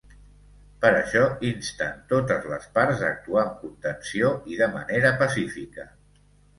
[0.85, 5.91] Per això insten totes les parts a actuar amb contenció i de manera pacífica.